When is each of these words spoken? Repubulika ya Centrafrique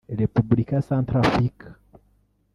Repubulika 0.19 0.71
ya 0.75 0.85
Centrafrique 0.89 1.65